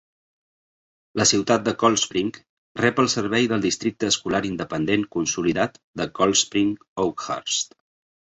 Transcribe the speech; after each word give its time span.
La 1.19 1.25
ciutat 1.31 1.67
de 1.67 1.73
Coldspring 1.83 2.31
rep 2.81 3.01
el 3.03 3.09
servei 3.15 3.45
del 3.51 3.67
districte 3.67 4.09
escolar 4.15 4.41
independent 4.51 5.05
consolidat 5.19 5.79
de 6.03 6.09
Coldspring-Oakhurst. 6.23 7.79